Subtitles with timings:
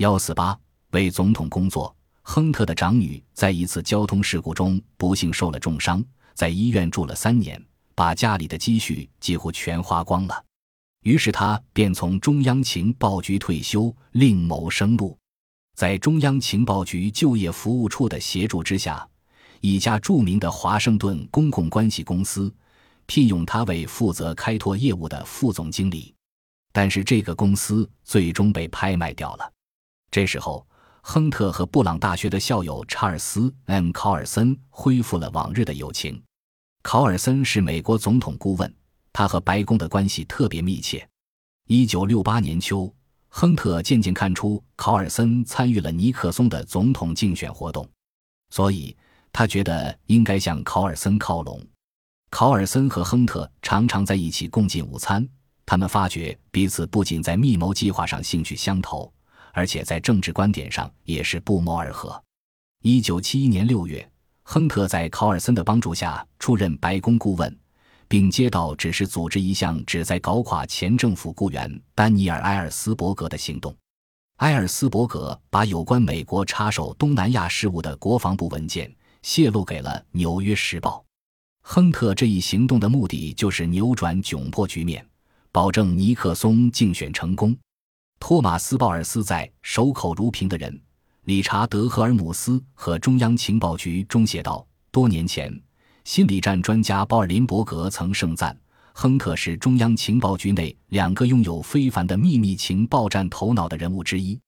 [0.00, 0.58] 幺四八
[0.92, 7.62] 为总统工作，亨特的长女在一次交通事故中不幸受了重伤，在医院住了三年，
[7.94, 10.42] 把家里的积蓄几乎全花光了。
[11.02, 15.14] 于是他便从中央情报局退休，另谋生路。
[15.76, 19.06] 在中央情报局就业服务处的协助之下，
[19.60, 22.50] 一家著名的华盛顿公共关系公司
[23.04, 26.14] 聘用他为负责开拓业务的副总经理。
[26.72, 29.52] 但是这个公司最终被拍卖掉了。
[30.10, 30.66] 这时候，
[31.02, 36.20] 亨特和布朗大学的校友查尔斯 ·M· 考尔森恢复了往日的友情。
[36.82, 38.74] 考尔森是美国总统顾问，
[39.12, 41.06] 他和白宫的关系特别密切。
[41.68, 42.92] 一九六八年秋，
[43.28, 47.88] 亨特渐渐看出考尔森参与了尼克松的总统竞选活动，
[48.50, 48.96] 所以
[49.32, 51.64] 他觉得应该向考尔森靠拢。
[52.30, 55.28] 考尔森和亨特常常在一起共进午餐。
[55.64, 59.12] 他们发觉彼此不仅在密谋计划上兴趣相投，
[59.52, 62.22] 而且在政治观点上也是不谋而合。
[62.82, 64.08] 一九七一年六月，
[64.42, 67.58] 亨特在考尔森的帮助下出任白宫顾问，
[68.08, 73.76] 并接到指示组织一项旨在搞垮前政府雇员丹尼尔·埃尔斯伯格的行动。
[74.36, 78.90] 埃尔斯伯格把有关美国插手东南亚事务的国防部文件
[79.22, 81.04] 泄露给了《纽约时报》。
[81.62, 85.06] 亨特这一行动的目的就是扭转窘迫局面。
[85.52, 87.54] 保证尼克松竞选成功。
[88.20, 90.80] 托马斯·鲍尔斯在守口如瓶的人
[91.24, 95.52] 理查德·赫尔姆斯和中央情报局中写道：多年前，
[96.04, 98.56] 心理战专家鲍尔林伯格曾盛赞
[98.92, 104.38] 亨特是中央情报局内两个拥有非凡的秘密情报战头脑的人物之一。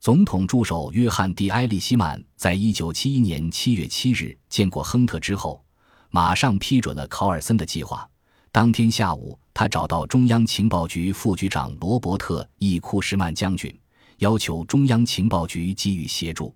[0.00, 5.62] 总统助手约翰 ·D· 埃利希曼在一九七一年七月七日见过亨特之后，
[6.08, 8.08] 马上批准了考尔森的计划。
[8.50, 13.72] 当天下午，他找到中央情报局副局长罗伯特 ·E· 库什曼将军，
[14.18, 16.54] 要求中央情报局给予协助。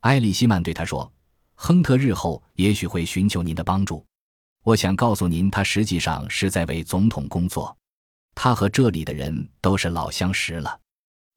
[0.00, 1.10] 埃里希曼对他说
[1.54, 4.04] ：“亨特日后也许会寻求您的帮助。
[4.64, 7.76] 我想告诉您，他实际上是在为总统工作。
[8.34, 10.80] 他和这里的人都是老相识了。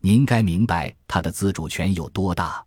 [0.02, 2.66] 您该明白他的自主权有多大。”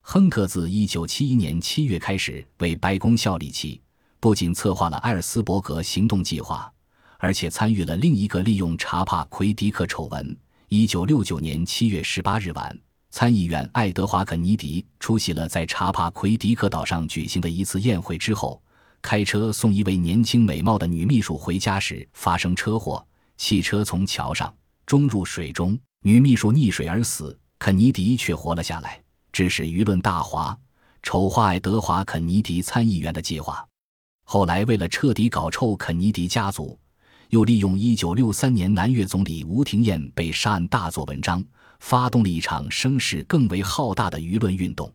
[0.00, 3.82] 亨特自1971年7月开始为白宫效力起。
[4.20, 6.70] 不仅策划了艾尔斯伯格行动计划，
[7.18, 10.36] 而且参与了另一个利用查帕奎迪克丑闻。
[10.68, 12.76] 一九六九年七月十八日晚，
[13.10, 18.60] 参议员爱德华·肯尼迪出席了在查帕奎迪克岛上举行的一次宴会之后，
[19.00, 24.52] 开车送一位年轻美貌的女秘书回家时发生车祸，汽车从桥上
[24.84, 29.00] 冲入水中，女秘书溺水而死，肯尼迪却活了下来，
[29.32, 30.58] 致使舆论大哗，
[31.04, 33.64] 丑化爱德华·肯尼迪参议员的计划。
[34.30, 36.78] 后来，为了彻底搞臭肯尼迪家族，
[37.30, 41.42] 又利用1963年南越总理吴廷艳被杀案大做文章，
[41.80, 44.92] 发动了一场声势更为浩大的舆论运动。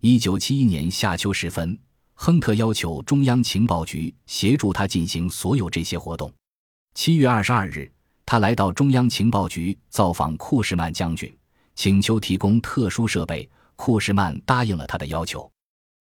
[0.00, 1.78] 1971年夏秋时分，
[2.14, 6.28] 亨特要求中央情报局协助他进行所有这些活动。
[6.96, 7.92] 7月22日，
[8.26, 11.32] 他来到中央情报局造访库什曼将军，
[11.76, 13.48] 请求提供特殊设备。
[13.76, 15.48] 库什曼答应了他的要求。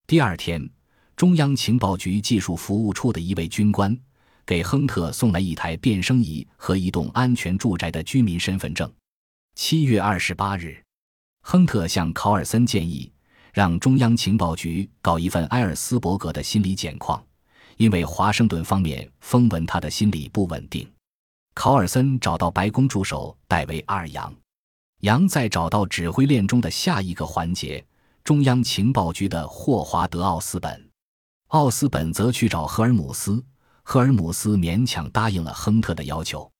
[0.07, 0.67] 第二天。
[1.15, 3.97] 中央情报局技术服务处的一位军官
[4.45, 8.91] 给亨特送来一台变声仪和一栋安全住宅的居民身份证。
[9.55, 10.83] 七月二十八日，
[11.41, 13.11] 亨特向考尔森建议
[13.53, 17.23] 让中央情报局搞一份埃尔斯伯格的心理简况，
[17.77, 20.89] 因为华盛顿方面风闻他的心理不稳定。
[21.53, 24.35] 考尔森找到白宫助手戴维·二杨，
[25.01, 27.85] 杨在找到指挥链中的下一个环节——
[28.25, 30.89] 中央情报局的霍华德·奥斯本。
[31.53, 33.43] 奥斯本则去找赫尔姆斯，
[33.83, 36.51] 赫尔姆斯勉强答应了亨特的要求。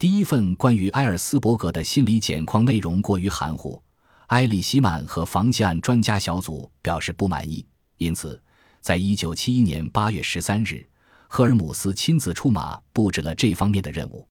[0.00, 3.80] 第一份关于埃尔斯伯格的心理简况内容过于含糊，
[4.26, 7.64] 埃里希曼和防击案专家小组表示不满意。
[7.98, 8.42] 因此，
[8.80, 10.84] 在一九七一年八月十三日，
[11.28, 14.26] 赫尔姆斯亲自出马布置了这方面的任务。